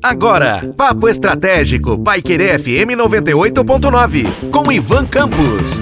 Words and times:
Agora, 0.00 0.72
Papo 0.76 1.08
Estratégico, 1.08 1.98
Paiquerê 1.98 2.56
FM 2.56 2.94
98.9, 2.96 4.50
com 4.52 4.70
Ivan 4.70 5.04
Campos. 5.06 5.80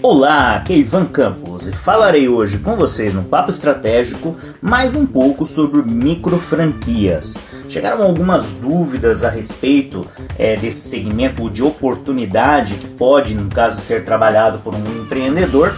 Olá, 0.00 0.56
aqui 0.56 0.72
é 0.72 0.76
Ivan 0.78 1.06
Campos 1.06 1.66
e 1.66 1.72
falarei 1.72 2.28
hoje 2.28 2.58
com 2.58 2.76
vocês 2.76 3.12
no 3.12 3.24
Papo 3.24 3.50
Estratégico 3.50 4.36
mais 4.60 4.94
um 4.94 5.04
pouco 5.04 5.44
sobre 5.44 5.82
micro 5.82 6.38
franquias. 6.38 7.52
Chegaram 7.68 8.02
algumas 8.02 8.54
dúvidas 8.54 9.24
a 9.24 9.30
respeito 9.30 10.06
é, 10.38 10.56
desse 10.56 10.90
segmento 10.90 11.50
de 11.50 11.62
oportunidade 11.64 12.74
que 12.74 12.86
pode, 12.86 13.34
no 13.34 13.48
caso, 13.48 13.80
ser 13.80 14.04
trabalhado 14.04 14.58
por 14.58 14.74
um 14.74 15.02
empreendedor 15.02 15.74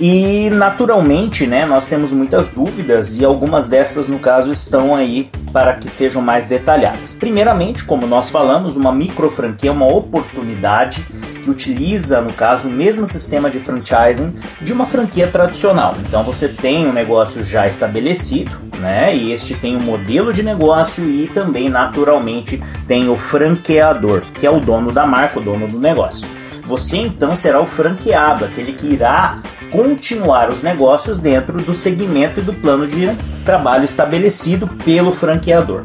e 0.00 0.50
naturalmente, 0.50 1.46
né, 1.46 1.64
nós 1.66 1.86
temos 1.86 2.12
muitas 2.12 2.50
dúvidas 2.50 3.18
e 3.18 3.24
algumas 3.24 3.68
dessas, 3.68 4.08
no 4.08 4.18
caso, 4.18 4.50
estão 4.50 4.94
aí 4.94 5.30
para 5.52 5.74
que 5.74 5.88
sejam 5.88 6.20
mais 6.20 6.46
detalhadas. 6.46 7.14
Primeiramente, 7.14 7.84
como 7.84 8.06
nós 8.06 8.28
falamos, 8.28 8.76
uma 8.76 8.90
micro 8.92 9.30
franquia 9.30 9.70
é 9.70 9.72
uma 9.72 9.86
oportunidade 9.86 11.06
que 11.42 11.48
utiliza, 11.48 12.20
no 12.20 12.32
caso, 12.32 12.68
o 12.68 12.72
mesmo 12.72 13.06
sistema 13.06 13.48
de 13.48 13.60
franchising 13.60 14.34
de 14.60 14.72
uma 14.72 14.86
franquia 14.86 15.28
tradicional. 15.28 15.94
Então 16.00 16.24
você 16.24 16.48
tem 16.48 16.86
um 16.86 16.92
negócio 16.92 17.44
já 17.44 17.66
estabelecido, 17.66 18.50
né? 18.80 19.14
E 19.14 19.30
este 19.30 19.54
tem 19.54 19.76
um 19.76 19.80
modelo 19.80 20.32
de 20.32 20.42
negócio 20.42 21.08
e 21.08 21.28
também, 21.28 21.68
naturalmente, 21.68 22.62
tem 22.86 23.08
o 23.08 23.16
franqueador, 23.16 24.22
que 24.40 24.46
é 24.46 24.50
o 24.50 24.58
dono 24.58 24.90
da 24.90 25.06
marca, 25.06 25.38
o 25.38 25.42
dono 25.42 25.68
do 25.68 25.78
negócio. 25.78 26.26
Você 26.66 26.96
então 26.96 27.36
será 27.36 27.60
o 27.60 27.66
franqueado, 27.66 28.44
aquele 28.44 28.72
que 28.72 28.86
irá 28.86 29.38
continuar 29.74 30.50
os 30.50 30.62
negócios 30.62 31.18
dentro 31.18 31.60
do 31.60 31.74
segmento 31.74 32.38
e 32.38 32.42
do 32.44 32.54
plano 32.54 32.86
de 32.86 33.10
trabalho 33.44 33.84
estabelecido 33.84 34.68
pelo 34.68 35.10
franqueador. 35.10 35.82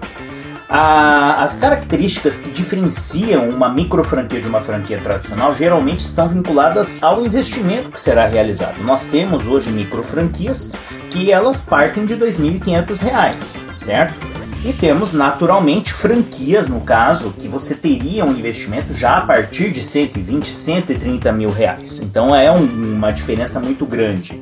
as 0.70 1.55
características 1.55 2.38
que 2.38 2.52
diferenciam 2.52 3.50
uma 3.50 3.67
micro 3.67 4.03
franquia 4.03 4.39
de 4.39 4.47
uma 4.47 4.61
franquia 4.61 5.00
tradicional 5.00 5.55
geralmente 5.55 6.02
estão 6.02 6.30
vinculadas 6.30 7.02
ao 7.02 7.25
investimento 7.25 7.89
que 7.89 8.00
será 8.00 8.28
realizado. 8.28 8.83
Nós 8.83 9.08
temos 9.08 9.47
hoje 9.47 9.72
micro 9.72 10.03
franquias 10.03 10.73
que 11.09 11.31
elas 11.31 11.63
partem 11.63 12.06
de 12.06 12.13
R$ 12.13 12.28
2.500, 12.28 13.75
certo? 13.75 14.48
E 14.63 14.73
temos 14.73 15.13
naturalmente 15.13 15.93
franquias, 15.93 16.67
no 16.67 16.81
caso, 16.81 17.33
que 17.38 17.47
você 17.47 17.75
teria 17.75 18.25
um 18.25 18.31
investimento 18.31 18.93
já 18.93 19.17
a 19.17 19.21
partir 19.21 19.71
de 19.71 19.81
120, 19.81 20.47
130 20.47 21.31
mil 21.31 21.49
reais. 21.49 22.01
Então 22.01 22.35
é 22.35 22.51
um, 22.51 22.66
uma 22.66 23.11
diferença 23.11 23.61
muito 23.61 23.85
grande. 23.85 24.41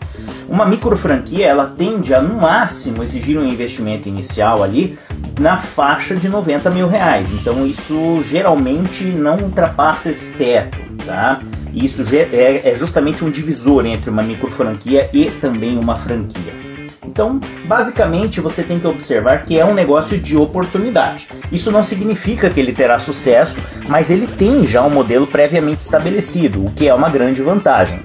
Uma 0.50 0.66
micro 0.66 0.98
franquia 0.98 1.46
ela 1.46 1.68
tende 1.68 2.16
a 2.16 2.22
no 2.22 2.42
máximo 2.42 3.04
exigir 3.04 3.38
um 3.38 3.46
investimento 3.46 4.10
inicial 4.10 4.64
ali 4.64 4.98
na 5.40 5.56
faixa 5.56 6.16
de 6.16 6.28
90 6.28 6.72
mil 6.72 6.88
reais. 6.88 7.32
Então 7.32 7.68
isso 7.68 8.24
geralmente 8.24 9.04
não 9.04 9.38
ultrapassa 9.38 10.10
esse 10.10 10.34
teto, 10.34 10.80
tá? 11.06 11.42
Isso 11.74 12.04
é, 12.12 12.72
é 12.72 12.76
justamente 12.76 13.24
um 13.24 13.30
divisor 13.30 13.86
entre 13.86 14.10
uma 14.10 14.24
micro 14.24 14.50
franquia 14.50 15.10
e 15.14 15.26
também 15.26 15.78
uma 15.78 15.96
franquia. 15.96 16.57
Então, 17.08 17.40
basicamente, 17.66 18.42
você 18.42 18.62
tem 18.64 18.80
que 18.80 18.86
observar 18.86 19.44
que 19.44 19.58
é 19.58 19.66
um 19.66 19.74
negócio 19.74 20.20
de 20.20 20.36
oportunidade. 20.36 21.30
Isso 21.52 21.72
não 21.72 21.84
significa 21.84 22.50
que 22.50 22.60
ele 22.60 22.74
terá 22.74 23.00
sucesso, 23.00 23.60
mas 23.88 24.10
ele 24.10 24.28
tem 24.28 24.68
já 24.68 24.84
um 24.84 24.90
modelo 24.90 25.26
previamente 25.26 25.80
estabelecido, 25.80 26.66
o 26.66 26.72
que 26.72 26.88
é 26.88 26.94
uma 26.94 27.10
grande 27.10 27.42
vantagem. 27.42 28.02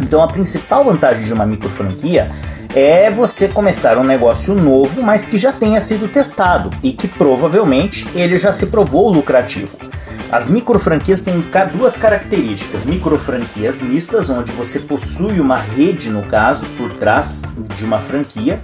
Então, 0.00 0.20
a 0.20 0.26
principal 0.26 0.84
vantagem 0.84 1.24
de 1.24 1.32
uma 1.32 1.46
micro 1.46 1.68
franquia 1.68 2.30
é 2.74 3.10
você 3.10 3.48
começar 3.48 3.98
um 3.98 4.04
negócio 4.04 4.54
novo, 4.54 5.02
mas 5.02 5.26
que 5.26 5.36
já 5.36 5.52
tenha 5.52 5.80
sido 5.80 6.08
testado 6.08 6.70
e 6.82 6.92
que 6.92 7.06
provavelmente 7.06 8.08
ele 8.14 8.36
já 8.36 8.52
se 8.52 8.66
provou 8.66 9.10
lucrativo. 9.10 9.76
As 10.30 10.48
micro 10.48 10.78
franquias 10.78 11.20
têm 11.20 11.44
duas 11.74 11.96
características: 11.96 12.86
micro 12.86 13.18
franquias 13.18 13.82
mistas, 13.82 14.30
onde 14.30 14.50
você 14.52 14.80
possui 14.80 15.38
uma 15.40 15.58
rede, 15.58 16.08
no 16.08 16.22
caso, 16.22 16.66
por 16.78 16.92
trás 16.94 17.42
de 17.76 17.84
uma 17.84 17.98
franquia 17.98 18.58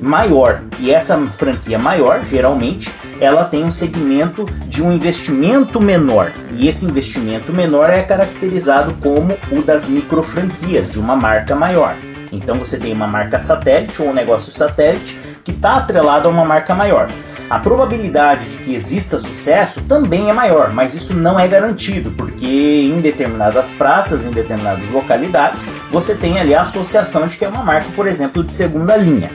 maior. 0.00 0.62
E 0.78 0.90
essa 0.90 1.18
franquia 1.18 1.78
maior, 1.78 2.24
geralmente, 2.24 2.90
ela 3.20 3.44
tem 3.44 3.62
um 3.62 3.70
segmento 3.70 4.46
de 4.66 4.82
um 4.82 4.90
investimento 4.90 5.78
menor. 5.78 6.32
E 6.52 6.66
esse 6.66 6.86
investimento 6.86 7.52
menor 7.52 7.90
é 7.90 8.02
caracterizado 8.02 8.94
como 9.02 9.36
o 9.52 9.60
das 9.60 9.90
micro 9.90 10.22
franquias, 10.22 10.90
de 10.90 10.98
uma 10.98 11.14
marca 11.14 11.54
maior. 11.54 11.94
Então 12.32 12.56
você 12.56 12.78
tem 12.78 12.92
uma 12.92 13.06
marca 13.06 13.38
satélite 13.38 14.00
ou 14.00 14.08
um 14.08 14.14
negócio 14.14 14.52
satélite 14.52 15.18
que 15.44 15.50
está 15.50 15.76
atrelado 15.76 16.28
a 16.28 16.30
uma 16.30 16.44
marca 16.44 16.74
maior. 16.74 17.08
A 17.50 17.58
probabilidade 17.58 18.48
de 18.48 18.58
que 18.58 18.74
exista 18.74 19.18
sucesso 19.18 19.82
também 19.82 20.30
é 20.30 20.32
maior, 20.32 20.72
mas 20.72 20.94
isso 20.94 21.14
não 21.14 21.38
é 21.38 21.48
garantido, 21.48 22.12
porque 22.12 22.46
em 22.46 23.00
determinadas 23.00 23.72
praças, 23.72 24.24
em 24.24 24.30
determinadas 24.30 24.88
localidades, 24.88 25.66
você 25.90 26.14
tem 26.14 26.38
ali 26.38 26.54
a 26.54 26.62
associação 26.62 27.26
de 27.26 27.36
que 27.36 27.44
é 27.44 27.48
uma 27.48 27.64
marca, 27.64 27.90
por 27.96 28.06
exemplo, 28.06 28.44
de 28.44 28.52
segunda 28.52 28.96
linha. 28.96 29.32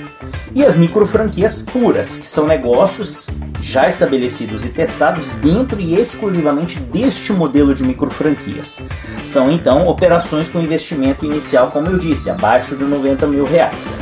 E 0.56 0.64
as 0.64 0.78
micro 0.78 1.06
franquias 1.06 1.64
puras, 1.64 2.16
que 2.16 2.26
são 2.26 2.48
negócios 2.48 3.30
já 3.60 3.90
estabelecidos 3.90 4.64
e 4.64 4.70
testados 4.70 5.34
dentro 5.34 5.82
e 5.82 5.96
exclusivamente 5.96 6.80
deste 6.80 7.34
modelo 7.34 7.76
de 7.76 7.84
micro 7.84 8.10
franquias. 8.10 8.88
São 9.26 9.52
então 9.52 9.86
operações 9.86 10.50
com 10.50 10.62
investimento 10.62 11.26
inicial, 11.26 11.72
como 11.72 11.88
eu 11.88 11.98
disse, 11.98 12.30
abaixo 12.30 12.78
de 12.78 12.86
90 12.86 13.28
mil 13.28 13.44
reais. 13.44 14.02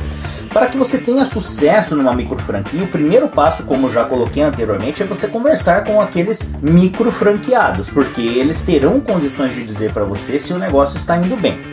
Para 0.53 0.68
que 0.68 0.78
você 0.78 1.00
tenha 1.00 1.25
sucesso 1.25 1.96
numa 1.96 2.14
micro 2.14 2.38
franquia, 2.38 2.84
o 2.84 2.88
primeiro 2.88 3.28
passo, 3.28 3.66
como 3.66 3.91
já 3.91 4.06
coloquei 4.06 4.44
anteriormente, 4.44 5.02
é 5.02 5.08
você 5.08 5.30
conversar 5.30 5.84
com 5.84 6.00
aqueles 6.00 6.59
micro 6.62 7.12
franqueados, 7.12 7.90
porque 7.90 8.22
eles 8.22 8.62
terão 8.62 9.00
condições 9.00 9.56
de 9.56 9.64
dizer 9.66 9.91
para 9.91 10.03
você 10.03 10.38
se 10.38 10.53
o 10.53 10.59
negócio 10.59 10.97
está 10.97 11.18
indo 11.18 11.35
bem. 11.35 11.72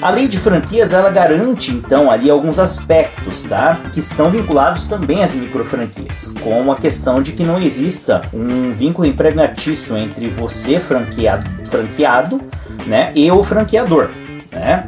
A 0.00 0.10
lei 0.10 0.28
de 0.28 0.38
franquias 0.38 0.92
ela 0.92 1.10
garante 1.10 1.72
então 1.72 2.10
ali 2.10 2.30
alguns 2.30 2.58
aspectos, 2.58 3.44
tá? 3.44 3.80
Que 3.92 4.00
estão 4.00 4.30
vinculados 4.30 4.86
também 4.86 5.24
às 5.24 5.34
micro 5.34 5.64
franquias, 5.64 6.34
como 6.42 6.70
a 6.70 6.76
questão 6.76 7.22
de 7.22 7.32
que 7.32 7.44
não 7.44 7.58
exista 7.58 8.22
um 8.32 8.72
vínculo 8.72 9.08
empregatício 9.08 9.96
entre 9.96 10.28
você 10.28 10.78
franqueado, 10.78 11.48
franqueado, 11.70 12.40
né, 12.86 13.10
e 13.14 13.30
o 13.30 13.42
franqueador, 13.42 14.10
né? 14.52 14.86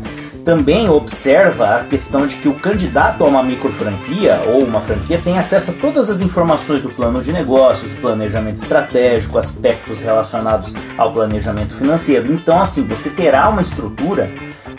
também 0.48 0.88
observa 0.88 1.76
a 1.76 1.84
questão 1.84 2.26
de 2.26 2.36
que 2.36 2.48
o 2.48 2.54
candidato 2.54 3.22
a 3.22 3.26
uma 3.26 3.42
micro 3.42 3.70
franquia 3.70 4.40
ou 4.46 4.64
uma 4.64 4.80
franquia 4.80 5.20
tem 5.22 5.38
acesso 5.38 5.72
a 5.72 5.74
todas 5.74 6.08
as 6.08 6.22
informações 6.22 6.80
do 6.80 6.88
plano 6.88 7.20
de 7.20 7.34
negócios, 7.34 7.92
planejamento 7.92 8.56
estratégico, 8.56 9.36
aspectos 9.36 10.00
relacionados 10.00 10.74
ao 10.96 11.12
planejamento 11.12 11.74
financeiro. 11.74 12.32
Então, 12.32 12.58
assim, 12.58 12.88
você 12.88 13.10
terá 13.10 13.46
uma 13.50 13.60
estrutura 13.60 14.30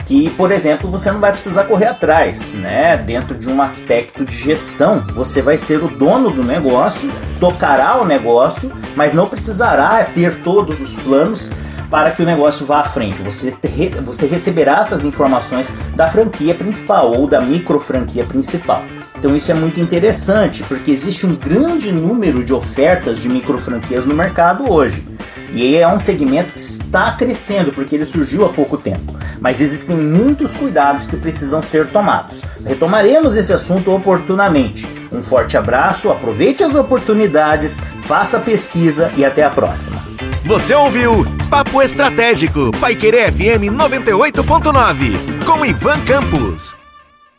que, 0.10 0.28
por 0.32 0.52
exemplo, 0.52 0.90
você 0.90 1.12
não 1.12 1.20
vai 1.20 1.32
precisar 1.32 1.66
correr 1.66 1.86
atrás, 1.86 2.56
né? 2.56 2.98
Dentro 2.98 3.38
de 3.38 3.48
um 3.48 3.62
aspecto 3.62 4.26
de 4.26 4.36
gestão, 4.36 5.06
você 5.14 5.40
vai 5.40 5.56
ser 5.56 5.84
o 5.84 5.88
dono 5.88 6.32
do 6.32 6.44
negócio, 6.44 7.12
tocará 7.40 8.02
o 8.02 8.06
negócio, 8.06 8.74
mas 8.96 9.14
não 9.14 9.30
precisará 9.30 10.04
ter 10.04 10.42
todos 10.42 10.82
os 10.82 10.96
planos 10.96 11.52
para 11.92 12.10
que 12.10 12.24
o 12.24 12.26
negócio 12.26 12.66
vá 12.66 12.80
à 12.80 12.86
frente. 12.86 13.22
Você, 13.22 13.56
você 14.04 14.26
receberá 14.26 14.80
essas 14.80 15.06
informações 15.06 15.76
da 15.96 16.08
franquia 16.08 16.56
principal 16.56 17.14
ou 17.14 17.28
da 17.28 17.40
micro 17.40 17.80
franquia 17.80 18.26
principal. 18.26 18.84
Então 19.16 19.36
isso 19.36 19.52
é 19.52 19.54
muito 19.54 19.80
interessante, 19.80 20.64
porque 20.64 20.90
existe 20.90 21.28
um 21.28 21.36
grande 21.36 21.92
número 21.92 22.44
de 22.44 22.52
ofertas 22.52 23.20
de 23.20 23.30
micro 23.30 23.60
franquias 23.60 24.08
no 24.08 24.16
mercado 24.16 24.72
hoje. 24.72 25.06
E 25.54 25.76
é 25.76 25.88
um 25.88 26.00
segmento 26.00 26.54
que 26.54 26.60
está 26.60 27.12
crescendo 27.12 27.72
porque 27.72 27.96
ele 27.96 28.06
surgiu 28.06 28.46
há 28.46 28.50
pouco 28.50 28.78
tempo. 28.78 29.16
Mas 29.40 29.62
existem 29.62 29.96
muitos 29.96 30.56
cuidados 30.56 31.08
que 31.08 31.18
precisam 31.18 31.62
ser 31.62 31.88
tomados. 31.88 32.44
Retomaremos 32.66 33.36
esse 33.36 33.54
assunto 33.54 33.92
oportunamente. 33.94 34.88
Um 35.12 35.24
forte 35.24 35.58
abraço, 35.58 36.12
aproveite 36.12 36.64
as 36.64 36.76
oportunidades, 36.76 37.82
faça 38.06 38.40
pesquisa 38.40 39.12
e 39.18 39.26
até 39.26 39.44
a 39.44 39.50
próxima. 39.50 40.02
Você 40.46 40.74
ouviu 40.74 41.26
Papo 41.50 41.82
Estratégico, 41.82 42.72
Paiquerê 42.80 43.32
FM 43.32 43.74
98.9, 43.76 45.46
com 45.46 45.66
Ivan 45.66 46.00
Campos. 46.06 46.79